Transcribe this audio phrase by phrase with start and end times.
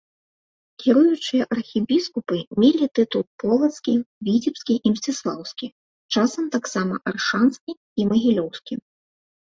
[0.83, 3.93] Кіруючыя архібіскупы мелі тытул полацкі,
[4.31, 5.67] віцебскі і мсціслаўскі,
[6.19, 8.73] часам таксама аршанскі і магілёўскі.